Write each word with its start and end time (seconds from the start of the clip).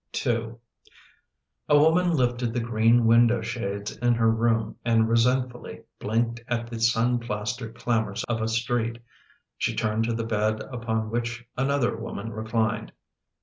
II 0.15 0.33
J\ 0.33 0.55
WOMAN 1.69 2.15
lifted 2.15 2.55
the 2.55 2.59
green 2.59 3.05
window 3.05 3.39
shades 3.41 3.95
in 3.97 4.15
her 4.15 4.31
room 4.31 4.75
and 4.83 5.07
resentfully 5.07 5.83
blinked 5.99 6.41
at 6.47 6.65
the 6.65 6.79
sun 6.79 7.19
plastered 7.19 7.75
clam 7.77 8.05
ours 8.05 8.23
of 8.27 8.41
a 8.41 8.47
street. 8.47 9.03
She 9.59 9.75
turned 9.75 10.05
to 10.05 10.13
the 10.13 10.23
bed 10.23 10.59
upon 10.61 11.11
which 11.11 11.45
another 11.55 11.95
woman 11.95 12.31
reclined. 12.33 12.93